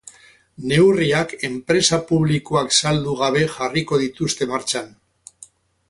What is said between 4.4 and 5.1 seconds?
martxan.